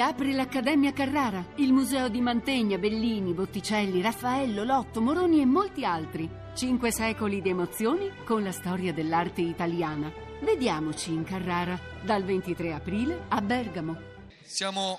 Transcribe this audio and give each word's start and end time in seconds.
riapre 0.00 0.32
l'Accademia 0.32 0.94
Carrara, 0.94 1.44
il 1.56 1.74
museo 1.74 2.08
di 2.08 2.22
Mantegna, 2.22 2.78
Bellini, 2.78 3.34
Botticelli, 3.34 4.00
Raffaello, 4.00 4.64
Lotto, 4.64 5.02
Moroni 5.02 5.42
e 5.42 5.44
molti 5.44 5.84
altri. 5.84 6.26
Cinque 6.54 6.90
secoli 6.90 7.42
di 7.42 7.50
emozioni 7.50 8.10
con 8.24 8.42
la 8.42 8.50
storia 8.50 8.94
dell'arte 8.94 9.42
italiana. 9.42 10.10
Vediamoci 10.40 11.12
in 11.12 11.22
Carrara 11.24 11.78
dal 12.00 12.24
23 12.24 12.72
aprile 12.72 13.24
a 13.28 13.42
Bergamo. 13.42 14.00
Siamo 14.42 14.98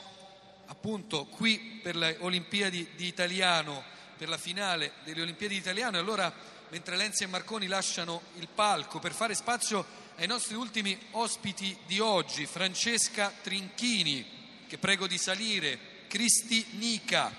appunto 0.67 1.25
qui 1.25 1.79
per 1.81 1.95
le 1.95 2.18
Olimpiadi 2.20 2.89
di 2.95 3.07
Italiano, 3.07 3.81
per 4.15 4.29
la 4.29 4.38
finale 4.38 4.91
delle 5.04 5.23
Olimpiadi 5.23 5.55
di 5.55 5.61
Italiano. 5.61 5.97
Allora, 5.97 6.31
mentre 6.70 6.95
Lenzi 6.95 7.23
e 7.23 7.27
Marconi 7.27 7.65
lasciano 7.65 8.21
il 8.38 8.47
palco 8.54 8.99
per 8.99 9.13
fare 9.13 9.33
spazio 9.33 9.83
ai 10.18 10.27
nostri 10.27 10.54
ultimi 10.54 10.95
ospiti 11.13 11.75
di 11.88 11.99
oggi, 11.99 12.45
Francesca 12.45 13.33
Trinchini, 13.41 14.41
che 14.71 14.77
prego 14.77 15.05
di 15.05 15.17
salire, 15.17 15.77
Cristi 16.07 16.65
Nica, 16.77 17.29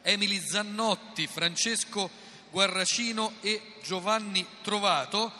Emily 0.00 0.40
Zannotti, 0.40 1.26
Francesco 1.26 2.08
Guarracino 2.50 3.34
e 3.42 3.74
Giovanni 3.82 4.46
Trovato. 4.62 5.30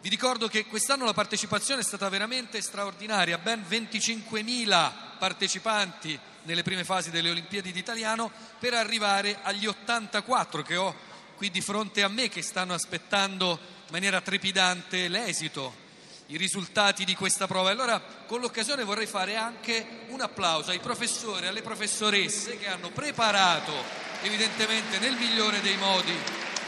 Vi 0.00 0.08
ricordo 0.08 0.48
che 0.48 0.64
quest'anno 0.64 1.04
la 1.04 1.12
partecipazione 1.12 1.82
è 1.82 1.84
stata 1.84 2.08
veramente 2.08 2.62
straordinaria, 2.62 3.36
ben 3.36 3.62
25.000 3.68 5.18
partecipanti 5.18 6.18
nelle 6.44 6.62
prime 6.62 6.84
fasi 6.84 7.10
delle 7.10 7.28
Olimpiadi 7.28 7.70
d'Italiano 7.70 8.30
per 8.58 8.72
arrivare 8.72 9.40
agli 9.42 9.66
84 9.66 10.62
che 10.62 10.76
ho 10.76 10.96
qui 11.36 11.50
di 11.50 11.60
fronte 11.60 12.02
a 12.02 12.08
me 12.08 12.30
che 12.30 12.40
stanno 12.40 12.72
aspettando 12.72 13.50
in 13.50 13.90
maniera 13.90 14.22
trepidante 14.22 15.08
l'esito, 15.08 15.88
i 16.30 16.36
risultati 16.36 17.04
di 17.04 17.14
questa 17.14 17.46
prova. 17.46 17.70
Allora 17.70 18.00
con 18.26 18.40
l'occasione 18.40 18.84
vorrei 18.84 19.06
fare 19.06 19.36
anche 19.36 20.04
un 20.08 20.20
applauso 20.20 20.70
ai 20.70 20.78
professori 20.78 21.44
e 21.44 21.48
alle 21.48 21.62
professoresse 21.62 22.56
che 22.56 22.68
hanno 22.68 22.90
preparato 22.90 23.72
evidentemente 24.22 24.98
nel 24.98 25.14
migliore 25.14 25.60
dei 25.60 25.76
modi 25.76 26.12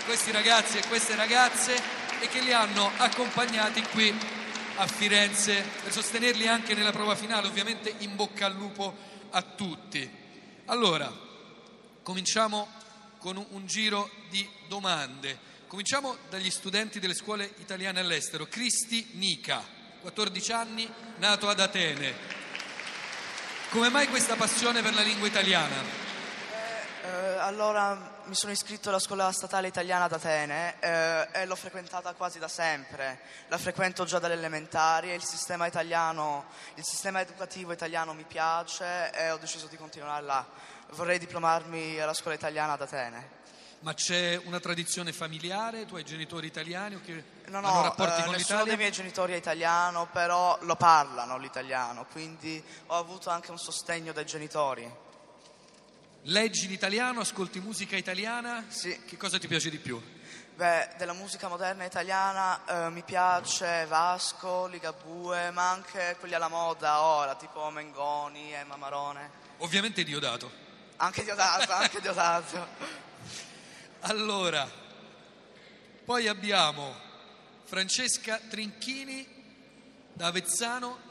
questi 0.04 0.32
ragazzi 0.32 0.78
e 0.78 0.86
queste 0.88 1.14
ragazze 1.14 1.80
e 2.20 2.28
che 2.28 2.40
li 2.40 2.52
hanno 2.52 2.90
accompagnati 2.96 3.82
qui 3.82 4.12
a 4.76 4.86
Firenze 4.86 5.64
per 5.82 5.92
sostenerli 5.92 6.48
anche 6.48 6.74
nella 6.74 6.92
prova 6.92 7.14
finale. 7.14 7.46
Ovviamente 7.46 7.94
in 7.98 8.16
bocca 8.16 8.46
al 8.46 8.54
lupo 8.54 8.94
a 9.30 9.42
tutti. 9.42 10.08
Allora, 10.66 11.12
cominciamo 12.02 12.68
con 13.18 13.44
un, 13.50 13.66
giro 13.66 14.10
di 14.28 14.48
domande. 14.66 15.50
Cominciamo 15.72 16.18
dagli 16.28 16.50
studenti 16.50 17.00
delle 17.00 17.14
scuole 17.14 17.50
italiane 17.56 17.98
all'estero. 17.98 18.44
Cristi 18.44 19.12
Nica, 19.12 19.64
14 20.02 20.52
anni, 20.52 20.86
nato 21.16 21.48
ad 21.48 21.58
Atene. 21.60 22.12
Come 23.70 23.88
mai 23.88 24.06
questa 24.08 24.36
passione 24.36 24.82
per 24.82 24.92
la 24.92 25.00
lingua 25.00 25.26
italiana? 25.26 25.76
Eh, 27.04 27.38
allora 27.38 28.20
mi 28.24 28.34
sono 28.34 28.52
iscritto 28.52 28.90
alla 28.90 28.98
scuola 28.98 29.32
statale 29.32 29.68
italiana 29.68 30.04
ad 30.04 30.12
Atene 30.12 30.78
eh, 30.78 31.28
e 31.32 31.46
l'ho 31.46 31.56
frequentata 31.56 32.12
quasi 32.12 32.38
da 32.38 32.48
sempre. 32.48 33.20
La 33.48 33.56
frequento 33.56 34.04
già 34.04 34.18
dalle 34.18 34.34
elementari 34.34 35.10
e 35.10 35.14
il 35.14 35.24
sistema 35.24 35.64
italiano, 35.64 36.44
il 36.74 36.84
sistema 36.84 37.22
educativo 37.22 37.72
italiano 37.72 38.12
mi 38.12 38.24
piace 38.24 39.10
e 39.10 39.30
ho 39.30 39.38
deciso 39.38 39.68
di 39.68 39.78
continuare 39.78 40.22
là. 40.22 40.46
Vorrei 40.90 41.18
diplomarmi 41.18 41.98
alla 41.98 42.12
scuola 42.12 42.36
italiana 42.36 42.74
ad 42.74 42.82
Atene. 42.82 43.40
Ma 43.82 43.94
c'è 43.94 44.40
una 44.44 44.60
tradizione 44.60 45.12
familiare? 45.12 45.86
Tu 45.86 45.96
hai 45.96 46.04
genitori 46.04 46.46
italiani 46.46 46.94
o 46.94 47.00
che 47.04 47.24
Non 47.46 47.64
hanno 47.64 47.78
ho 47.78 47.82
rapporti 47.82 48.20
eh, 48.20 48.24
con 48.24 48.32
nessuno 48.34 48.58
l'Italia? 48.58 48.64
dei 48.64 48.76
miei 48.76 48.92
genitori 48.92 49.32
è 49.32 49.36
italiano, 49.36 50.08
però 50.12 50.56
lo 50.62 50.76
parlano 50.76 51.36
l'italiano, 51.36 52.06
quindi 52.12 52.62
ho 52.86 52.94
avuto 52.96 53.30
anche 53.30 53.50
un 53.50 53.58
sostegno 53.58 54.12
dai 54.12 54.24
genitori. 54.24 54.88
Leggi 56.26 56.68
l'italiano, 56.68 57.20
ascolti 57.20 57.58
musica 57.58 57.96
italiana? 57.96 58.64
Sì. 58.68 59.02
Che 59.04 59.16
cosa 59.16 59.40
ti 59.40 59.48
piace 59.48 59.68
di 59.68 59.78
più? 59.78 60.00
Beh, 60.54 60.90
della 60.96 61.14
musica 61.14 61.48
moderna 61.48 61.84
italiana 61.84 62.86
eh, 62.86 62.90
mi 62.90 63.02
piace 63.02 63.84
Vasco, 63.86 64.66
Ligabue, 64.66 65.50
ma 65.50 65.70
anche 65.70 66.16
quelli 66.20 66.34
alla 66.34 66.46
moda 66.46 67.00
ora, 67.02 67.34
tipo 67.34 67.68
Mengoni, 67.70 68.52
Emma 68.52 68.76
Marone. 68.76 69.30
Ovviamente 69.58 70.04
Diodato. 70.04 70.48
Anche 70.98 71.24
Diodato, 71.24 71.72
anche 71.72 72.00
Diodato. 72.00 73.00
Allora, 74.04 74.68
poi 76.04 76.26
abbiamo 76.26 76.92
Francesca 77.62 78.40
Trinchini 78.48 79.24
da 80.12 80.26
Avezzano. 80.26 81.10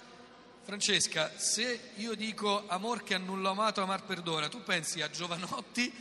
Francesca, 0.63 1.31
se 1.37 1.91
io 1.95 2.15
dico 2.15 2.67
amor 2.67 3.03
che 3.03 3.13
a 3.13 3.17
nulla 3.17 3.51
amato, 3.51 3.81
amar 3.81 4.03
perdona, 4.03 4.49
tu 4.49 4.61
pensi 4.63 5.01
a 5.01 5.09
Giovanotti 5.09 5.91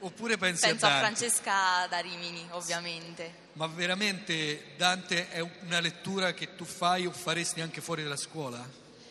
oppure 0.00 0.38
pensi 0.38 0.66
Penso 0.66 0.86
a 0.86 0.88
a 0.88 1.00
Dante? 1.00 1.16
Francesca 1.16 1.86
da 1.86 1.98
Rimini, 1.98 2.48
ovviamente. 2.52 3.34
Ma 3.52 3.66
veramente 3.66 4.72
Dante 4.78 5.28
è 5.28 5.40
una 5.40 5.80
lettura 5.80 6.32
che 6.32 6.56
tu 6.56 6.64
fai 6.64 7.04
o 7.04 7.10
faresti 7.10 7.60
anche 7.60 7.82
fuori 7.82 8.02
dalla 8.02 8.16
scuola? 8.16 8.66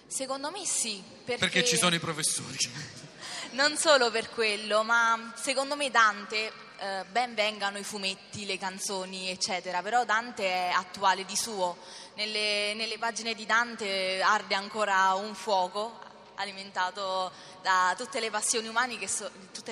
Secondo 0.07 0.49
me 0.49 0.65
sì, 0.65 1.03
perché, 1.23 1.39
Perché 1.39 1.65
ci 1.65 1.77
sono 1.77 1.93
i 1.93 1.99
professori. 1.99 2.57
non 3.53 3.77
solo 3.77 4.09
per 4.09 4.31
quello, 4.31 4.83
ma 4.83 5.33
secondo 5.35 5.75
me 5.75 5.91
Dante, 5.91 6.64
eh, 6.79 7.05
ben 7.11 7.33
vengano 7.33 7.77
i 7.77 7.83
fumetti, 7.83 8.45
le 8.45 8.57
canzoni, 8.57 9.29
eccetera, 9.29 9.81
però 9.81 10.05
Dante 10.05 10.43
è 10.43 10.71
attuale 10.73 11.25
di 11.25 11.35
suo. 11.35 11.77
Nelle, 12.15 12.73
nelle 12.75 12.97
pagine 12.97 13.33
di 13.33 13.45
Dante 13.45 14.21
arde 14.21 14.55
ancora 14.55 15.13
un 15.13 15.35
fuoco 15.35 15.99
alimentato 16.35 17.31
da 17.61 17.93
tutte 17.97 18.19
le 18.19 18.29
passioni 18.29 18.67
umane 18.67 18.97
che, 18.97 19.07
so- 19.07 19.31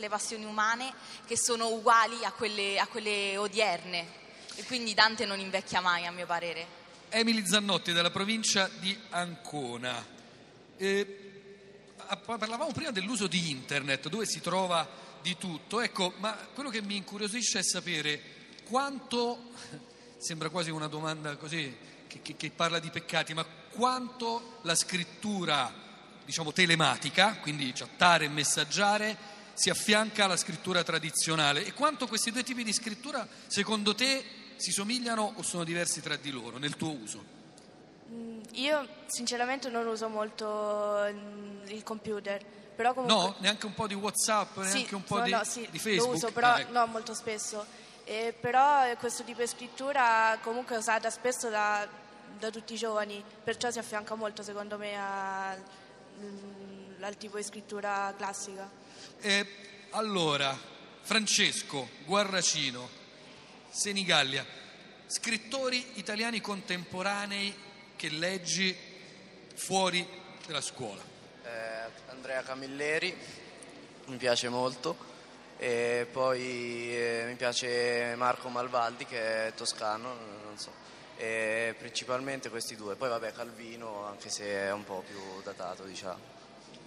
passioni 0.10 0.46
umane 0.46 0.94
che 1.26 1.38
sono 1.38 1.68
uguali 1.68 2.24
a 2.24 2.32
quelle, 2.32 2.80
a 2.80 2.88
quelle 2.88 3.38
odierne. 3.38 4.22
E 4.56 4.64
quindi 4.66 4.94
Dante 4.94 5.26
non 5.26 5.40
invecchia 5.40 5.82
mai, 5.82 6.06
a 6.06 6.12
mio 6.12 6.26
parere. 6.26 6.82
Emily 7.10 7.46
Zannotti 7.46 7.92
dalla 7.92 8.12
provincia 8.12 8.70
di 8.80 8.98
Ancona. 9.10 10.06
Eh, 10.78 11.24
parlavamo 12.26 12.72
prima 12.72 12.92
dell'uso 12.92 13.28
di 13.28 13.50
internet, 13.52 14.10
dove 14.10 14.26
si 14.26 14.42
trova 14.42 14.88
di 15.24 15.36
tutto. 15.38 15.82
Ecco, 15.82 16.14
ma 16.18 16.34
quello 16.54 16.70
che 16.70 16.82
mi 16.84 16.98
incuriosisce 16.98 17.60
è 17.60 17.64
sapere 17.64 18.22
quanto, 18.66 19.52
sembra 20.18 20.50
quasi 20.50 20.70
una 20.70 20.88
domanda 20.88 21.36
così 21.38 21.76
che, 22.08 22.22
che- 22.22 22.36
che 22.36 22.52
parla 22.52 22.78
di 22.78 22.90
peccati, 22.92 23.34
ma 23.34 23.44
quanto 23.72 24.60
la 24.62 24.76
scrittura, 24.76 25.74
diciamo, 26.24 26.52
telematica, 26.52 27.38
quindi 27.42 27.72
chattare 27.74 28.26
e 28.26 28.30
messaggiare, 28.30 29.18
si 29.54 29.70
affianca 29.70 30.26
alla 30.26 30.38
scrittura 30.38 30.84
tradizionale 30.84 31.66
e 31.66 31.74
quanto 31.74 32.08
questi 32.08 32.32
due 32.32 32.44
tipi 32.44 32.64
di 32.64 32.74
scrittura, 32.74 33.28
secondo 33.48 33.96
te, 33.96 34.24
si 34.58 34.72
somigliano 34.72 35.34
o 35.36 35.42
sono 35.42 35.64
diversi 35.64 36.02
tra 36.02 36.16
di 36.16 36.30
loro 36.32 36.58
nel 36.58 36.76
tuo 36.76 36.92
uso? 36.92 37.42
Io 38.54 38.88
sinceramente 39.08 39.70
non 39.70 39.88
uso 39.88 40.08
molto 40.10 41.08
mm, 41.12 41.68
il 41.68 41.84
computer, 41.84 42.44
però 42.84 42.94
comunque... 42.94 43.16
No, 43.28 43.36
neanche 43.40 43.66
un 43.66 43.74
po' 43.74 43.88
di 43.88 43.94
WhatsApp, 43.94 44.62
Sì, 44.64 44.74
neanche 44.74 44.96
un 44.96 45.04
po' 45.06 45.18
no, 45.20 45.24
di, 45.24 45.32
no, 45.32 45.44
sì, 45.46 45.66
di 45.72 45.80
Facebook. 45.80 46.10
Lo 46.10 46.16
uso, 46.18 46.32
però 46.34 46.48
Ah, 46.48 46.60
ecco. 46.60 46.72
no 46.74 46.86
molto 46.88 47.14
spesso. 47.14 47.66
Eh, 48.04 48.36
però 48.38 48.94
questo 48.98 49.24
tipo 49.24 49.40
di 49.40 49.48
scrittura 49.48 50.38
comunque 50.42 50.76
è 50.76 50.78
usata 50.78 51.10
spesso 51.10 51.50
da, 51.50 51.88
da 52.38 52.50
tutti 52.50 52.74
i 52.74 52.78
giovani, 52.78 53.24
perciò 53.44 53.72
si 53.72 53.80
affianca 53.80 54.16
molto 54.16 54.44
secondo 54.44 54.78
me 54.78 54.98
a- 54.98 55.56
mm, 56.20 57.02
al 57.02 57.16
tipo 57.16 57.38
di 57.38 57.44
scrittura 57.44 58.14
classica. 58.18 58.70
Eh, 59.22 59.48
allora, 59.92 60.54
Francesco 61.04 61.88
Guarracino, 62.04 62.90
Senigallia, 63.70 64.46
scrittori 65.08 65.92
italiani 65.94 66.42
contemporanei 66.42 67.56
che 67.96 68.10
leggi 68.10 68.76
fuori 69.56 70.06
dalla 70.46 70.60
scuola. 70.60 71.12
Andrea 72.10 72.42
Camilleri, 72.44 73.16
mi 74.06 74.18
piace 74.18 74.50
molto. 74.50 75.12
E 75.58 76.08
poi 76.12 76.94
eh, 76.94 77.24
mi 77.28 77.36
piace 77.36 78.16
Marco 78.18 78.50
Malvaldi 78.50 79.06
che 79.06 79.48
è 79.48 79.54
toscano, 79.54 80.14
non 80.44 80.58
so. 80.58 80.72
E 81.16 81.76
principalmente 81.78 82.50
questi 82.50 82.76
due. 82.76 82.96
Poi 82.96 83.10
vabbè 83.10 83.32
Calvino, 83.32 84.06
anche 84.06 84.30
se 84.30 84.46
è 84.46 84.72
un 84.72 84.84
po' 84.84 85.04
più 85.08 85.20
datato, 85.42 85.84
diciamo. 85.84 86.33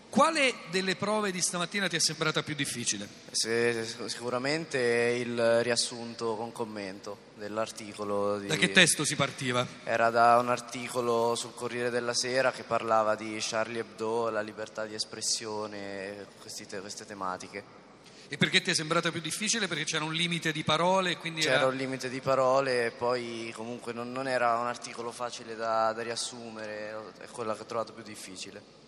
Quale 0.09 0.55
delle 0.71 0.97
prove 0.97 1.31
di 1.31 1.41
stamattina 1.41 1.89
ti 1.89 1.97
è 1.97 1.99
sembrata 1.99 2.43
più 2.43 2.55
difficile? 2.55 3.07
Sicuramente 3.33 4.79
il 4.79 5.63
riassunto 5.63 6.37
con 6.37 6.53
commento 6.53 7.19
dell'articolo. 7.35 8.39
Di... 8.39 8.47
Da 8.47 8.57
che 8.57 8.73
testo 8.73 9.05
si 9.05 9.15
partiva? 9.15 9.67
Era 9.85 10.09
da 10.11 10.39
un 10.39 10.49
articolo 10.49 11.35
sul 11.35 11.55
Corriere 11.55 11.91
della 11.91 12.15
Sera 12.15 12.51
che 12.51 12.63
parlava 12.63 13.15
di 13.15 13.37
Charlie 13.41 13.81
Hebdo, 13.81 14.31
la 14.31 14.41
libertà 14.41 14.87
di 14.87 14.95
espressione, 14.95 16.27
te- 16.43 16.81
queste 16.81 17.05
tematiche. 17.05 17.85
E 18.29 18.37
perché 18.37 18.61
ti 18.61 18.71
è 18.71 18.75
sembrata 18.75 19.13
più 19.13 19.21
difficile? 19.21 19.69
Perché 19.69 19.85
c'era 19.85 20.05
un 20.05 20.13
limite 20.13 20.51
di 20.51 20.65
parole 20.65 21.17
quindi 21.17 21.43
C'era 21.43 21.59
era... 21.59 21.67
un 21.67 21.77
limite 21.77 22.09
di 22.09 22.21
parole 22.21 22.87
e 22.87 22.91
poi 22.91 23.53
comunque 23.55 23.93
non, 23.93 24.11
non 24.11 24.27
era 24.27 24.59
un 24.59 24.67
articolo 24.67 25.13
facile 25.13 25.55
da, 25.55 25.93
da 25.93 26.03
riassumere, 26.03 27.13
è 27.21 27.27
quella 27.27 27.55
che 27.55 27.63
ho 27.63 27.67
trovato 27.67 27.93
più 27.93 28.03
difficile. 28.03 28.86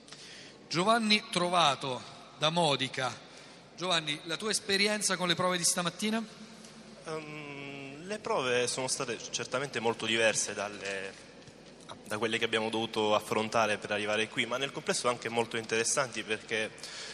Giovanni 0.69 1.25
Trovato 1.31 2.03
da 2.37 2.51
Modica. 2.51 3.11
Giovanni, 3.75 4.21
la 4.25 4.37
tua 4.37 4.51
esperienza 4.51 5.17
con 5.17 5.27
le 5.27 5.35
prove 5.35 5.57
di 5.57 5.65
stamattina? 5.65 6.23
Um, 7.05 8.05
le 8.05 8.19
prove 8.19 8.67
sono 8.67 8.87
state 8.87 9.17
certamente 9.31 9.81
molto 9.81 10.05
diverse 10.05 10.53
dalle, 10.53 11.15
da 12.05 12.19
quelle 12.19 12.37
che 12.37 12.45
abbiamo 12.45 12.69
dovuto 12.69 13.15
affrontare 13.15 13.79
per 13.79 13.93
arrivare 13.93 14.29
qui, 14.29 14.45
ma 14.45 14.59
nel 14.59 14.71
complesso 14.71 15.09
anche 15.09 15.31
molto 15.31 15.57
interessanti 15.57 16.23
perché 16.23 16.71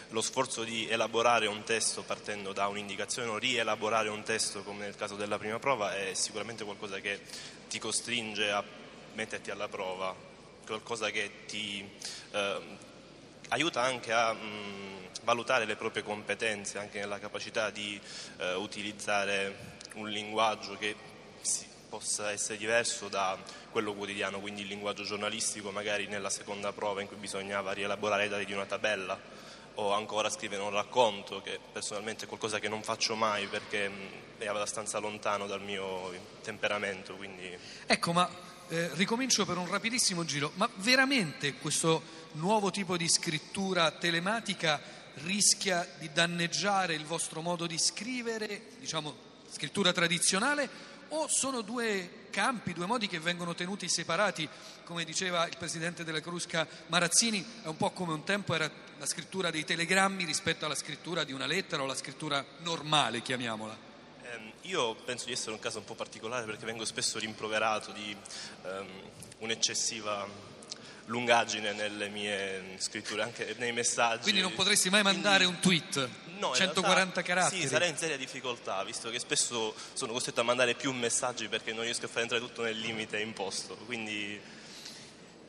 lo 0.09 0.21
sforzo 0.21 0.65
di 0.65 0.89
elaborare 0.89 1.47
un 1.47 1.63
testo 1.63 2.03
partendo 2.03 2.53
da 2.53 2.67
un'indicazione 2.67 3.29
o 3.29 3.39
rielaborare 3.39 4.09
un 4.09 4.25
testo 4.25 4.65
come 4.65 4.87
nel 4.87 4.97
caso 4.97 5.15
della 5.15 5.39
prima 5.39 5.61
prova 5.61 5.97
è 5.97 6.13
sicuramente 6.15 6.65
qualcosa 6.65 6.99
che 6.99 7.21
ti 7.69 7.79
costringe 7.79 8.51
a 8.51 8.65
metterti 9.13 9.53
alla 9.53 9.69
prova, 9.69 10.13
qualcosa 10.67 11.11
che 11.11 11.45
ti 11.47 11.89
eh, 12.33 12.93
aiuta 13.49 13.83
anche 13.83 14.13
a 14.13 14.33
mh, 14.33 14.95
valutare 15.23 15.65
le 15.65 15.77
proprie 15.77 16.03
competenze, 16.03 16.79
anche 16.79 16.99
nella 16.99 17.19
capacità 17.19 17.71
di 17.71 18.01
eh, 18.39 18.55
utilizzare 18.55 19.73
un 19.95 20.09
linguaggio 20.09 20.77
che 20.77 20.95
si, 21.41 21.67
possa 21.89 22.31
essere 22.33 22.59
diverso 22.59 23.09
da 23.09 23.39
quello 23.71 23.95
quotidiano, 23.95 24.41
quindi 24.41 24.63
il 24.63 24.69
linguaggio 24.69 25.05
giornalistico 25.05 25.71
magari 25.71 26.07
nella 26.07 26.31
seconda 26.31 26.73
prova 26.73 27.01
in 27.01 27.07
cui 27.07 27.17
bisognava 27.17 27.73
rielaborare 27.73 28.27
i 28.27 28.29
dati 28.29 28.45
di 28.45 28.53
una 28.53 28.67
tabella 28.67 29.19
o 29.77 29.93
ancora 29.93 30.31
scrivere 30.31 30.63
un 30.63 30.71
racconto, 30.71 31.41
che 31.41 31.59
personalmente 31.73 32.25
è 32.25 32.29
qualcosa 32.29 32.59
che 32.59 32.69
non 32.69 32.83
faccio 32.83 33.17
mai 33.17 33.47
perché 33.47 33.91
è 34.39 34.47
abbastanza 34.47 34.99
lontano 34.99 35.47
dal 35.47 35.63
mio 35.63 36.13
temperamento. 36.43 37.15
Quindi... 37.15 37.57
Ecco, 37.87 38.13
ma 38.13 38.29
eh, 38.75 38.91
ricomincio 38.95 39.47
per 39.47 39.57
un 39.57 39.69
rapidissimo 39.69 40.25
giro, 40.25 40.51
ma 40.57 40.69
veramente 40.79 41.55
questo 41.55 42.03
nuovo 42.33 42.71
tipo 42.71 42.97
di 42.97 43.09
scrittura 43.09 43.93
telematica 43.93 44.81
rischia 45.23 45.89
di 46.01 46.11
danneggiare 46.13 46.95
il 46.95 47.05
vostro 47.05 47.41
modo 47.41 47.69
di 47.69 47.79
scrivere, 47.79 48.71
diciamo 48.81 49.15
scrittura 49.49 49.93
tradizionale, 49.93 50.69
o 51.11 51.29
sono 51.29 51.61
due 51.61 52.27
campi, 52.31 52.73
due 52.73 52.87
modi 52.87 53.07
che 53.07 53.21
vengono 53.21 53.55
tenuti 53.55 53.89
separati, 53.89 54.49
come 54.83 55.05
diceva 55.05 55.47
il 55.47 55.57
presidente 55.57 56.03
della 56.03 56.21
Crusca 56.21 56.67
Marazzini, 56.89 57.47
è 57.63 57.69
un 57.69 57.77
po' 57.77 57.91
come 57.91 58.13
un 58.13 58.25
tempo 58.25 58.55
era 58.55 58.69
la 58.99 59.07
scrittura 59.07 59.53
dei 59.53 59.65
telegrammi 59.65 60.25
rispetto 60.25 60.65
alla 60.65 60.75
scrittura 60.75 61.23
di 61.23 61.33
una 61.33 61.47
lettera 61.47 61.85
o 61.85 61.87
la 61.87 61.95
scrittura 61.95 62.45
normale, 62.63 63.23
chiamiamola. 63.23 63.94
Ehm, 64.35 64.53
io 64.63 64.95
penso 64.95 65.27
di 65.27 65.33
essere 65.33 65.53
un 65.53 65.59
caso 65.59 65.79
un 65.79 65.85
po' 65.85 65.95
particolare 65.95 66.45
perché 66.45 66.65
vengo 66.65 66.85
spesso 66.85 67.19
rimproverato 67.19 67.93
di 67.93 68.17
um, 68.63 68.87
un'eccessiva 69.39 70.53
lungaggine 71.07 71.73
nelle 71.73 72.09
mie 72.09 72.77
scritture, 72.79 73.23
anche 73.23 73.55
nei 73.59 73.73
messaggi. 73.73 74.23
Quindi 74.23 74.41
non 74.41 74.55
potresti 74.55 74.89
mai 74.91 75.03
mandare 75.03 75.45
Quindi, 75.45 75.67
un 75.67 75.81
tweet? 75.93 76.09
No, 76.39 76.55
140 76.55 76.95
realtà, 76.95 77.23
caratteri? 77.23 77.61
Sì, 77.61 77.69
sarei 77.69 77.91
in 77.91 77.97
seria 77.97 78.17
difficoltà, 78.17 78.83
visto 78.85 79.11
che 79.11 79.19
spesso 79.19 79.75
sono 79.93 80.13
costretto 80.13 80.41
a 80.41 80.45
mandare 80.45 80.75
più 80.75 80.93
messaggi 80.93 81.49
perché 81.49 81.73
non 81.73 81.85
riesco 81.85 82.07
a 82.07 82.09
far 82.09 82.23
entrare 82.23 82.43
tutto 82.43 82.63
nel 82.63 82.79
limite 82.79 83.21
imposto. 83.21 83.77
Quindi... 83.85 84.41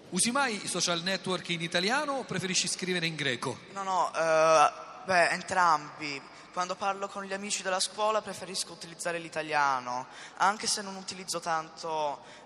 Usi 0.09 0.31
mai 0.31 0.63
i 0.63 0.67
social 0.67 1.01
network 1.01 1.49
in 1.49 1.61
italiano 1.61 2.13
o 2.13 2.23
preferisci 2.25 2.67
scrivere 2.67 3.05
in 3.05 3.15
greco? 3.15 3.59
No, 3.73 3.83
no, 3.83 4.11
uh, 4.13 5.05
beh, 5.05 5.29
entrambi. 5.29 6.21
Quando 6.55 6.75
parlo 6.75 7.09
con 7.09 7.25
gli 7.25 7.33
amici 7.33 7.63
della 7.63 7.81
scuola 7.81 8.21
preferisco 8.21 8.71
utilizzare 8.71 9.17
l'italiano, 9.19 10.07
anche 10.37 10.67
se 10.67 10.81
non 10.81 10.95
utilizzo 10.95 11.41
tanto 11.41 11.89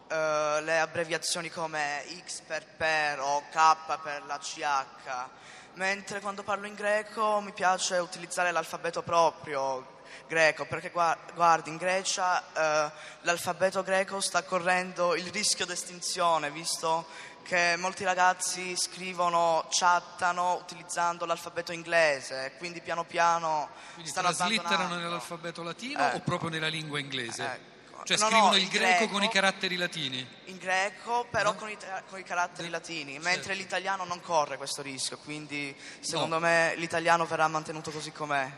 uh, 0.08 0.64
le 0.64 0.80
abbreviazioni 0.80 1.52
come 1.52 2.04
X 2.26 2.40
per 2.40 2.66
per 2.66 3.20
o 3.20 3.44
K 3.52 4.00
per 4.02 4.24
la 4.26 4.40
CH, 4.40 5.28
mentre 5.76 6.22
quando 6.22 6.42
parlo 6.42 6.66
in 6.66 6.74
greco 6.74 7.40
mi 7.40 7.54
piace 7.54 7.98
utilizzare 7.98 8.50
l'alfabeto 8.50 9.04
proprio 9.04 9.99
greco, 10.28 10.66
perché 10.66 10.92
guardi, 10.92 11.70
in 11.70 11.78
Grecia 11.78 12.44
uh, 12.54 12.92
l'alfabeto 13.22 13.84
greco 13.84 14.20
sta 14.20 14.44
correndo 14.44 15.16
il 15.16 15.28
rischio 15.32 15.66
di 15.66 15.72
estinzione, 15.72 16.52
visto 16.52 17.06
che 17.44 17.76
molti 17.78 18.04
ragazzi 18.04 18.76
scrivono, 18.76 19.66
chattano 19.70 20.54
utilizzando 20.62 21.26
l'alfabeto 21.26 21.72
inglese, 21.72 22.54
quindi 22.58 22.80
piano 22.80 23.06
piano 23.06 23.70
quindi 23.94 24.12
stanno 24.12 24.32
traslitterano 24.32 24.96
nell'alfabeto 24.96 25.64
latino 25.64 26.06
ecco. 26.06 26.18
o 26.18 26.20
proprio 26.20 26.50
nella 26.50 26.68
lingua 26.68 27.00
inglese? 27.00 27.44
Ecco. 27.44 27.70
Cioè 28.04 28.18
no, 28.18 28.28
scrivono 28.28 28.52
no, 28.52 28.58
il 28.58 28.68
greco, 28.68 28.98
greco, 28.98 29.12
con 29.12 29.24
i 29.24 29.30
caratteri 29.30 29.76
latini? 29.76 30.28
In 30.46 30.58
greco, 30.58 31.28
però 31.30 31.52
no? 31.52 31.58
con, 31.58 31.70
i, 31.70 31.78
con, 32.08 32.20
i, 32.20 32.24
caratteri 32.24 32.68
De- 32.68 32.70
latini, 32.70 33.14
certo. 33.14 33.28
mentre 33.28 33.54
l'italiano 33.56 34.04
non 34.06 34.22
corre 34.22 34.58
questo 34.58 34.82
rischio, 34.82 35.18
quindi 35.18 35.76
secondo 36.00 36.40
me 36.40 36.74
l'italiano 36.78 37.26
verrà 37.26 37.48
mantenuto 37.48 37.92
così 37.92 38.12
com'è. 38.12 38.50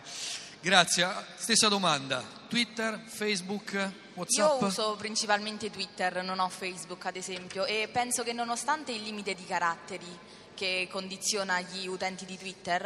Grazie. 0.62 1.08
Stessa 1.38 1.68
domanda. 1.68 2.24
Twitter, 2.48 3.02
Facebook, 3.06 3.72
WhatsApp? 4.14 4.62
Io 4.62 4.68
uso 4.68 4.96
principalmente 4.98 5.72
Twitter, 5.72 6.24
non 6.24 6.40
ho 6.40 6.50
Facebook 6.50 7.06
ad 7.06 7.16
esempio 7.16 7.66
e 7.66 7.90
penso 7.92 8.24
che 8.24 8.34
nonostante 8.34 8.92
il 8.92 9.02
limite 9.02 9.34
di 9.34 9.46
caratteri 9.46 10.20
che 10.54 10.88
condiziona 10.92 11.60
gli 11.62 11.88
utenti 11.88 12.26
di 12.26 12.38
Twitter, 12.38 12.86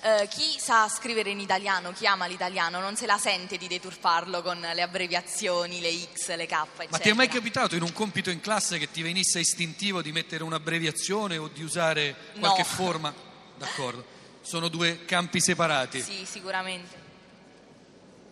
eh, 0.00 0.28
chi 0.30 0.58
sa 0.58 0.88
scrivere 0.88 1.28
in 1.28 1.40
italiano, 1.40 1.92
chi 1.92 2.06
ama 2.06 2.24
l'italiano, 2.26 2.80
non 2.80 2.96
se 2.96 3.04
la 3.04 3.18
sente 3.18 3.58
di 3.58 3.68
deturparlo 3.68 4.40
con 4.40 4.58
le 4.58 4.80
abbreviazioni, 4.80 5.80
le 5.80 5.92
X, 6.14 6.34
le 6.34 6.46
K, 6.46 6.52
eccetera. 6.52 6.86
Ma 6.88 6.98
ti 6.98 7.10
è 7.10 7.12
mai 7.12 7.28
capitato 7.28 7.74
in 7.74 7.82
un 7.82 7.92
compito 7.92 8.30
in 8.30 8.40
classe 8.40 8.78
che 8.78 8.90
ti 8.90 9.02
venisse 9.02 9.40
istintivo 9.40 10.00
di 10.00 10.12
mettere 10.12 10.44
un'abbreviazione 10.44 11.36
o 11.36 11.48
di 11.48 11.62
usare 11.62 12.14
qualche 12.38 12.62
No. 12.62 12.68
forma? 12.68 13.12
D'accordo. 13.58 14.02
Sono 14.40 14.68
due 14.68 15.04
campi 15.04 15.40
separati. 15.40 16.00
Sì, 16.00 16.24
sicuramente. 16.24 17.08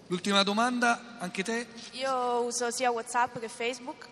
L'ultima 0.08 0.42
domanda, 0.42 1.16
anche 1.18 1.42
te? 1.42 1.66
Io 1.92 2.40
uso 2.40 2.70
sia 2.70 2.90
WhatsApp 2.90 3.38
che 3.38 3.48
Facebook 3.48 4.06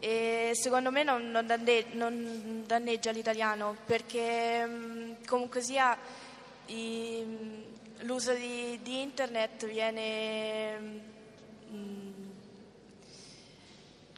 e 0.00 0.50
secondo 0.54 0.90
me 0.90 1.04
non, 1.04 1.30
non 1.30 1.46
danne- 1.46 1.86
non 1.92 2.64
danneggia 2.66 3.12
l'italiano 3.12 3.76
perché 3.86 4.64
mh, 4.66 5.24
comunque 5.26 5.60
sia 5.62 5.96
i- 6.66 7.64
l'uso 8.00 8.32
di, 8.34 8.80
di 8.82 9.00
internet 9.00 9.64
viene 9.68 10.78
mh, 11.68 12.10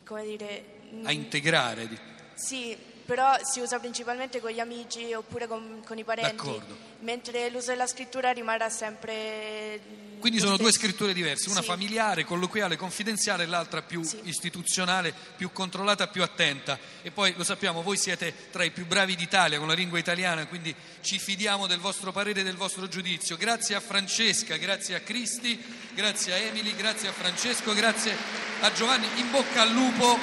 come 0.06 0.24
dire 0.24 0.64
mh, 0.90 1.06
A 1.06 1.12
integrare. 1.12 1.86
sì, 2.32 2.74
però 3.04 3.36
si 3.42 3.60
usa 3.60 3.78
principalmente 3.78 4.40
con 4.40 4.50
gli 4.52 4.60
amici 4.60 5.12
oppure 5.12 5.46
con, 5.46 5.82
con 5.86 5.98
i 5.98 6.04
parenti, 6.04 6.34
D'accordo. 6.34 6.76
Mentre 7.04 7.50
l'uso 7.50 7.70
della 7.70 7.86
scrittura 7.86 8.32
rimarrà 8.32 8.70
sempre. 8.70 9.78
Quindi 10.18 10.40
sono 10.40 10.56
due 10.56 10.72
scritture 10.72 11.12
diverse, 11.12 11.50
una 11.50 11.60
Sì. 11.60 11.66
familiare, 11.66 12.24
colloquiale, 12.24 12.76
confidenziale 12.76 13.42
e 13.42 13.46
l'altra 13.46 13.82
più 13.82 14.02
Sì. 14.02 14.20
istituzionale, 14.24 15.12
più 15.36 15.52
controllata, 15.52 16.08
più 16.08 16.22
attenta. 16.22 16.78
E 17.02 17.10
poi 17.10 17.34
lo 17.36 17.44
sappiamo, 17.44 17.82
voi 17.82 17.98
siete 17.98 18.32
tra 18.50 18.64
i 18.64 18.70
più 18.70 18.86
bravi 18.86 19.16
d'Italia 19.16 19.58
con 19.58 19.68
la 19.68 19.74
lingua 19.74 19.98
italiana, 19.98 20.46
quindi 20.46 20.74
ci 21.02 21.18
fidiamo 21.18 21.66
del 21.66 21.78
vostro 21.78 22.10
parere 22.10 22.40
e 22.40 22.42
del 22.42 22.56
vostro 22.56 22.88
giudizio. 22.88 23.36
Grazie 23.36 23.74
a 23.74 23.80
Francesca, 23.80 24.56
grazie 24.56 24.94
a 24.94 25.00
Cristi, 25.00 25.62
grazie 25.92 26.32
a 26.32 26.36
Emily, 26.36 26.74
grazie 26.74 27.08
a 27.08 27.12
Francesco, 27.12 27.74
grazie 27.74 28.16
a 28.60 28.72
Giovanni. 28.72 29.06
In 29.16 29.30
bocca 29.30 29.60
al 29.60 29.72
lupo 29.72 30.18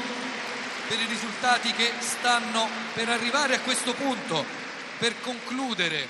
per 0.87 0.99
i 0.99 1.05
risultati 1.05 1.71
che 1.73 1.91
stanno 1.99 2.67
per 2.95 3.07
arrivare 3.07 3.53
a 3.53 3.59
questo 3.59 3.93
punto. 3.93 4.43
Per 4.97 5.19
concludere, 5.21 6.07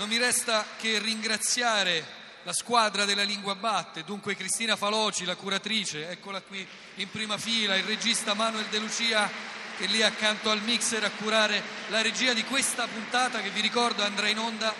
non 0.00 0.08
mi 0.08 0.16
resta 0.16 0.64
che 0.78 0.98
ringraziare 0.98 2.02
la 2.44 2.54
squadra 2.54 3.04
della 3.04 3.22
Lingua 3.22 3.54
Batte, 3.54 4.02
dunque 4.02 4.34
Cristina 4.34 4.74
Faloci, 4.74 5.26
la 5.26 5.36
curatrice, 5.36 6.08
eccola 6.08 6.40
qui 6.40 6.66
in 6.94 7.10
prima 7.10 7.36
fila, 7.36 7.76
il 7.76 7.84
regista 7.84 8.32
Manuel 8.32 8.64
De 8.70 8.78
Lucia 8.78 9.30
che 9.76 9.84
è 9.84 9.88
lì 9.88 10.00
accanto 10.00 10.48
al 10.48 10.62
mixer 10.62 11.04
a 11.04 11.10
curare 11.10 11.62
la 11.88 12.00
regia 12.00 12.32
di 12.32 12.42
questa 12.44 12.86
puntata 12.86 13.42
che 13.42 13.50
vi 13.50 13.60
ricordo 13.60 14.02
andrà 14.02 14.28
in 14.28 14.38
onda 14.38 14.72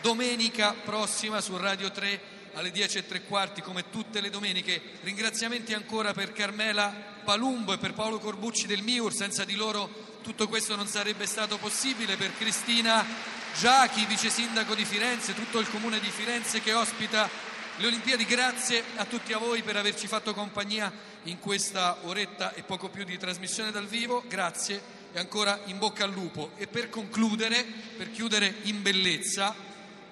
domenica 0.00 0.72
prossima 0.72 1.40
su 1.40 1.56
Radio 1.56 1.92
3 1.92 2.20
alle 2.54 2.72
10 2.72 2.98
e 2.98 3.06
tre 3.06 3.22
quarti 3.22 3.62
come 3.62 3.90
tutte 3.90 4.20
le 4.20 4.30
domeniche. 4.30 4.82
Ringraziamenti 5.02 5.72
ancora 5.72 6.12
per 6.12 6.32
Carmela 6.32 6.92
Palumbo 7.22 7.74
e 7.74 7.78
per 7.78 7.92
Paolo 7.92 8.18
Corbucci 8.18 8.66
del 8.66 8.82
Miur, 8.82 9.12
senza 9.12 9.44
di 9.44 9.54
loro 9.54 10.18
tutto 10.20 10.48
questo 10.48 10.74
non 10.74 10.88
sarebbe 10.88 11.26
stato 11.26 11.58
possibile, 11.58 12.16
per 12.16 12.36
Cristina 12.36 13.37
Giachi, 13.56 14.04
vice 14.06 14.30
sindaco 14.30 14.74
di 14.74 14.84
Firenze, 14.84 15.34
tutto 15.34 15.58
il 15.58 15.68
comune 15.70 16.00
di 16.00 16.10
Firenze 16.10 16.60
che 16.60 16.72
ospita 16.72 17.28
le 17.76 17.86
Olimpiadi. 17.86 18.24
Grazie 18.24 18.82
a 18.96 19.04
tutti 19.04 19.32
a 19.32 19.38
voi 19.38 19.62
per 19.62 19.76
averci 19.76 20.06
fatto 20.06 20.34
compagnia 20.34 20.92
in 21.24 21.38
questa 21.38 21.98
oretta 22.02 22.54
e 22.54 22.62
poco 22.62 22.88
più 22.88 23.04
di 23.04 23.18
trasmissione 23.18 23.70
dal 23.70 23.86
vivo. 23.86 24.22
Grazie 24.28 24.80
e 25.12 25.18
ancora 25.18 25.58
in 25.64 25.78
bocca 25.78 26.04
al 26.04 26.12
lupo. 26.12 26.52
E 26.56 26.66
per 26.66 26.88
concludere, 26.88 27.64
per 27.96 28.10
chiudere 28.10 28.54
in 28.62 28.82
bellezza, 28.82 29.54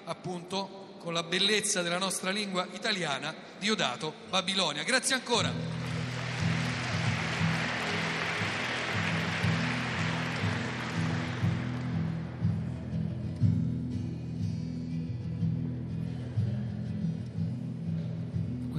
appunto 0.05 0.95
con 0.99 1.13
la 1.13 1.23
bellezza 1.23 1.81
della 1.81 1.97
nostra 1.97 2.31
lingua 2.31 2.67
italiana, 2.73 3.33
Diodato 3.59 4.13
Babilonia. 4.29 4.83
Grazie 4.83 5.15
ancora. 5.15 5.76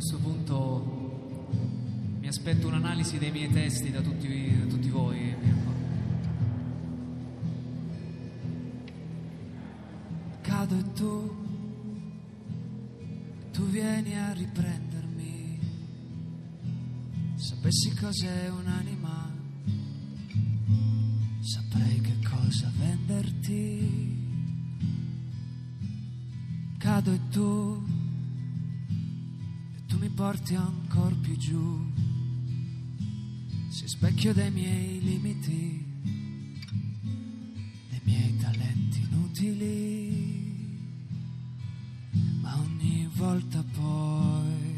Questo 0.01 0.19
punto 0.19 1.49
mi 2.21 2.29
aspetto 2.29 2.69
un'analisi 2.69 3.19
dei 3.19 3.33
miei 3.33 3.51
testi 3.51 3.91
da 3.91 4.01
tutti, 4.01 4.57
da 4.57 4.67
tutti 4.67 4.89
voi. 4.91 5.35
Cado 10.41 10.79
e 10.79 10.93
tu, 10.93 11.37
tu 13.51 13.67
vieni 13.71 14.17
a 14.17 14.33
riprendermi. 14.35 15.59
Sapessi 17.35 17.93
cos'è 17.97 18.51
un'anima, 18.51 19.33
saprei 21.41 22.01
che 22.03 22.19
cosa 22.23 22.71
venderti. 22.79 24.17
Cado 26.79 27.13
e 27.13 27.21
tu 27.31 27.98
mi 29.99 30.09
porti 30.11 30.55
ancora 30.55 31.15
più 31.21 31.37
giù, 31.37 31.93
sei 33.69 33.89
specchio 33.89 34.33
dei 34.33 34.51
miei 34.51 35.01
limiti, 35.01 35.85
dei 37.89 38.01
miei 38.05 38.37
talenti 38.37 39.01
inutili, 39.01 40.57
ma 42.41 42.57
ogni 42.59 43.09
volta 43.17 43.65
poi 43.73 44.77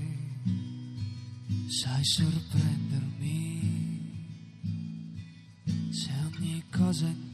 sai 1.68 2.02
sorprendermi, 2.02 3.60
se 5.90 6.10
ogni 6.34 6.64
cosa 6.70 7.06
intorno 7.06 7.29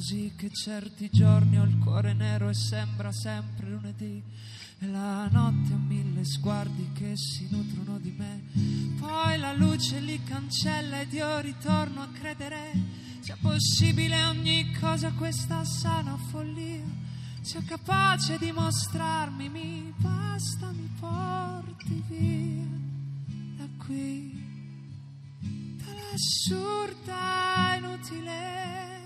così 0.00 0.32
che 0.34 0.48
certi 0.50 1.10
giorni 1.10 1.58
ho 1.58 1.64
il 1.64 1.76
cuore 1.76 2.14
nero 2.14 2.48
e 2.48 2.54
sembra 2.54 3.12
sempre 3.12 3.68
lunedì. 3.68 4.22
E 4.78 4.86
la 4.86 5.28
notte 5.28 5.74
ha 5.74 5.76
mille 5.76 6.24
sguardi 6.24 6.90
che 6.94 7.18
si 7.18 7.46
nutrono 7.50 7.98
di 7.98 8.10
me. 8.16 8.44
Poi 8.98 9.38
la 9.38 9.52
luce 9.52 10.00
li 10.00 10.18
cancella 10.24 11.02
ed 11.02 11.12
io 11.12 11.40
ritorno 11.40 12.00
a 12.00 12.08
credere 12.18 12.72
sia 13.20 13.36
possibile 13.42 14.24
ogni 14.24 14.74
cosa 14.80 15.12
questa 15.12 15.66
sana 15.66 16.16
follia. 16.30 16.80
Sia 17.42 17.62
capace 17.66 18.38
di 18.38 18.52
mostrarmi, 18.52 19.50
mi 19.50 19.92
basta, 19.98 20.70
mi 20.72 20.88
porti 20.98 22.02
via 22.08 22.64
da 23.58 23.68
qui, 23.84 24.32
dall'assurda 25.84 27.74
inutile 27.76 28.99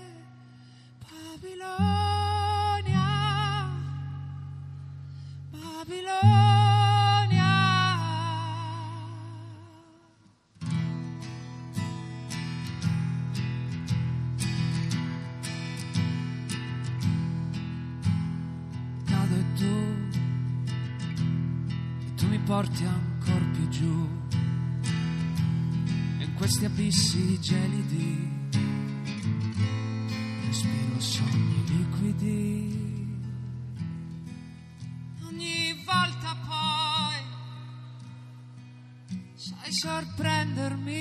Babilonia, 1.45 3.05
Babilonia. 5.51 6.23
Cado 19.05 19.35
e 19.35 19.45
tu, 19.55 19.65
e 22.05 22.13
tu 22.15 22.25
mi 22.25 22.39
porti 22.39 22.85
ancora 22.85 23.45
più 23.51 23.67
giù 23.67 24.07
in 26.17 26.33
questi 26.33 26.65
abissi 26.65 27.39
gelidi. 27.39 28.44
Respiro 30.55 30.99
sogni 31.01 31.63
liquidi. 31.67 32.71
Ogni 35.27 35.75
volta 35.83 36.37
poi 36.47 37.19
sai 39.35 39.73
sorprendermi 39.73 40.93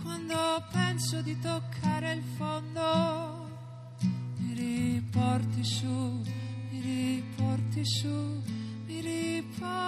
quando 0.00 0.64
penso 0.72 1.20
di 1.20 1.38
toccare 1.38 2.14
il 2.14 2.22
fondo. 2.38 3.46
Mi 4.38 4.54
riporti 4.54 5.62
su, 5.62 6.22
mi 6.70 6.80
riporti 6.80 7.84
su, 7.84 8.42
mi 8.86 9.00
riporti 9.02 9.86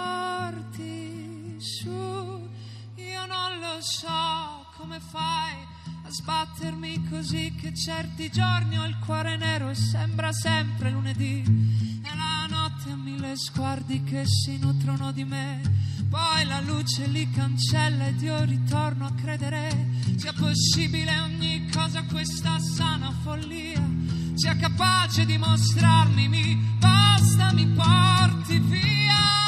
su. 1.59 2.51
Io 2.97 3.25
non 3.25 3.61
lo 3.61 3.81
so 3.81 4.67
come 4.77 5.01
fai 5.01 5.76
sbattermi 6.17 7.09
così 7.11 7.55
che 7.61 7.75
certi 7.75 8.31
giorni 8.31 8.79
ho 8.79 8.87
il 8.87 8.97
cuore 9.05 9.37
nero 9.37 9.69
e 9.69 9.75
sembra 9.75 10.33
sempre 10.33 10.91
lunedì. 10.91 11.43
E 12.03 12.17
la 12.17 12.47
notte 12.49 12.91
ha 12.91 12.97
mille 12.97 13.37
sguardi 13.37 14.03
che 14.03 14.25
si 14.27 14.57
nutrono 14.59 15.13
di 15.13 15.25
me. 15.25 15.61
Poi 16.09 16.45
la 16.47 16.61
luce 16.61 17.07
li 17.07 17.29
cancella 17.31 18.07
ed 18.07 18.23
io 18.23 18.43
ritorno 18.45 19.07
a 19.07 19.13
credere 19.13 19.91
sia 20.17 20.33
possibile 20.33 21.19
ogni 21.19 21.69
cosa 21.71 22.03
questa 22.05 22.59
sana 22.61 23.13
follia 23.23 23.83
sia 24.35 24.57
capace 24.57 25.27
di 25.27 25.37
mostrarmi 25.37 26.29
mi 26.29 26.55
basta 26.79 27.53
mi 27.53 27.67
porti 27.67 28.59
via 28.61 29.46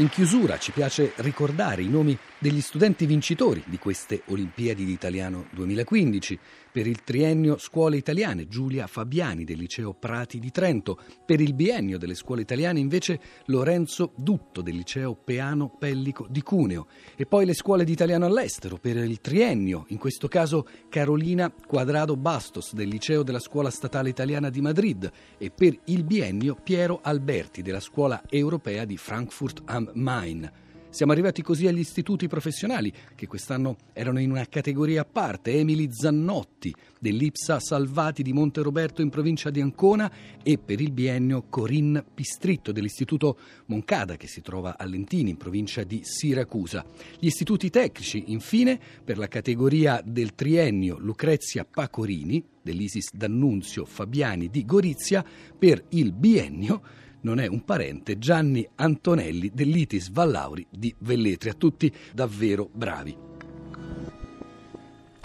In 0.00 0.08
chiusura 0.08 0.56
ci 0.56 0.70
piace 0.70 1.12
ricordare 1.16 1.82
i 1.82 1.88
nomi 1.90 2.16
degli 2.40 2.62
studenti 2.62 3.04
vincitori 3.04 3.62
di 3.66 3.78
queste 3.78 4.22
Olimpiadi 4.28 4.86
di 4.86 4.92
Italiano 4.92 5.46
2015. 5.52 6.38
Per 6.72 6.86
il 6.86 7.02
triennio 7.02 7.58
Scuole 7.58 7.98
Italiane 7.98 8.48
Giulia 8.48 8.86
Fabiani 8.86 9.44
del 9.44 9.58
Liceo 9.58 9.92
Prati 9.92 10.38
di 10.38 10.50
Trento. 10.50 10.98
Per 11.26 11.38
il 11.38 11.52
biennio 11.52 11.98
delle 11.98 12.14
scuole 12.14 12.40
italiane 12.40 12.80
invece 12.80 13.20
Lorenzo 13.46 14.12
Dutto 14.16 14.62
del 14.62 14.76
Liceo 14.76 15.14
Peano 15.14 15.68
Pellico 15.68 16.26
di 16.30 16.42
Cuneo. 16.42 16.86
E 17.14 17.26
poi 17.26 17.44
le 17.44 17.54
scuole 17.54 17.84
di 17.84 17.92
italiano 17.92 18.24
all'estero 18.24 18.78
per 18.78 18.96
il 18.96 19.20
triennio, 19.20 19.84
in 19.88 19.98
questo 19.98 20.26
caso 20.26 20.66
Carolina 20.88 21.52
Quadrado 21.52 22.16
Bastos 22.16 22.72
del 22.72 22.88
Liceo 22.88 23.22
della 23.22 23.40
Scuola 23.40 23.70
Statale 23.70 24.08
Italiana 24.08 24.48
di 24.48 24.62
Madrid 24.62 25.10
e 25.36 25.50
per 25.50 25.78
il 25.84 26.04
biennio 26.04 26.56
Piero 26.62 27.00
Alberti 27.02 27.60
della 27.60 27.80
Scuola 27.80 28.22
Europea 28.30 28.86
di 28.86 28.96
Frankfurt 28.96 29.60
am 29.66 29.90
Main. 29.94 30.68
Siamo 30.90 31.12
arrivati 31.12 31.40
così 31.40 31.68
agli 31.68 31.78
istituti 31.78 32.26
professionali, 32.26 32.92
che 33.14 33.28
quest'anno 33.28 33.76
erano 33.92 34.18
in 34.18 34.32
una 34.32 34.44
categoria 34.46 35.02
a 35.02 35.04
parte. 35.04 35.52
Emily 35.52 35.88
Zannotti 35.92 36.74
dell'Ipsa 36.98 37.60
Salvati 37.60 38.24
di 38.24 38.32
Monte 38.32 38.60
Roberto 38.60 39.00
in 39.00 39.08
provincia 39.08 39.50
di 39.50 39.60
Ancona 39.60 40.10
e 40.42 40.58
per 40.58 40.80
il 40.80 40.90
biennio 40.90 41.44
Corinne 41.48 42.04
Pistritto 42.12 42.72
dell'Istituto 42.72 43.38
Moncada 43.66 44.16
che 44.16 44.26
si 44.26 44.42
trova 44.42 44.76
a 44.76 44.84
Lentini 44.84 45.30
in 45.30 45.36
provincia 45.36 45.84
di 45.84 46.00
Siracusa. 46.02 46.84
Gli 47.20 47.26
istituti 47.26 47.70
tecnici, 47.70 48.24
infine, 48.32 48.78
per 49.04 49.16
la 49.16 49.28
categoria 49.28 50.02
del 50.04 50.34
triennio 50.34 50.98
Lucrezia 50.98 51.64
Pacorini 51.64 52.44
dell'Isis 52.62 53.12
D'Annunzio 53.12 53.84
Fabiani 53.84 54.50
di 54.50 54.64
Gorizia 54.64 55.24
per 55.56 55.84
il 55.90 56.12
biennio 56.12 56.82
non 57.22 57.38
è 57.38 57.46
un 57.46 57.64
parente, 57.64 58.18
Gianni 58.18 58.66
Antonelli 58.76 59.50
dell'Itis 59.52 60.10
Vallauri 60.10 60.66
di 60.70 60.94
Velletri. 60.98 61.50
A 61.50 61.54
tutti 61.54 61.92
davvero 62.12 62.68
bravi. 62.72 63.29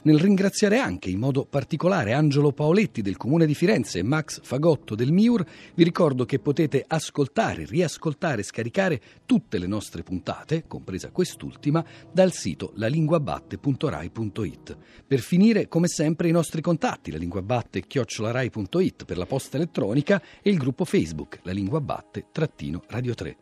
Nel 0.06 0.20
ringraziare 0.20 0.78
anche 0.78 1.10
in 1.10 1.20
modo 1.20 1.46
particolare 1.46 2.14
Angelo 2.14 2.52
Paoletti 2.52 3.02
del 3.02 3.18
Comune 3.18 3.46
di 3.46 3.56
Firenze 3.56 4.00
e 4.00 4.04
Max 4.04 4.40
Fagotto 4.42 4.96
del 4.96 5.12
MIUR, 5.12 5.46
vi 5.74 5.84
ricordo 5.84 6.26
che 6.26 6.40
potete 6.40 6.84
ascoltare, 6.88 7.66
riascoltare 7.66 8.42
e 8.42 8.44
scaricare 8.44 9.02
tutte 9.26 9.58
le 9.58 9.68
nostre 9.68 10.04
puntate, 10.04 10.66
compresa 10.68 11.10
quest'ultima, 11.10 11.84
dal 12.12 12.32
sito 12.32 12.72
lalinguabatte.rai.it. 12.76 14.78
Per 15.08 15.20
finire, 15.20 15.68
come 15.68 15.88
sempre, 15.88 16.28
i 16.28 16.32
nostri 16.32 16.62
contatti, 16.62 17.12
la 17.12 17.18
linguabatte-rai.it 17.18 19.06
per 19.06 19.18
la 19.18 19.26
posta 19.26 19.58
elettronica 19.58 20.22
e 20.42 20.52
il 20.52 20.58
gruppo 20.58 20.86
Facebook, 20.86 21.40
la 21.44 21.52
lingua 21.52 21.82
batte-radio 21.82 23.14
3. 23.14 23.38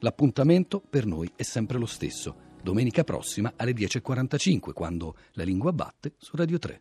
L'appuntamento 0.00 0.82
per 0.88 1.04
noi 1.04 1.30
è 1.36 1.42
sempre 1.42 1.78
lo 1.78 1.86
stesso, 1.86 2.45
domenica 2.66 3.04
prossima 3.04 3.52
alle 3.54 3.70
10.45, 3.70 4.72
quando 4.72 5.14
la 5.34 5.44
lingua 5.44 5.72
batte 5.72 6.14
su 6.18 6.34
Radio 6.34 6.58
3. 6.58 6.80